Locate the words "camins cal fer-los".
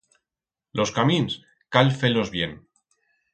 0.95-2.33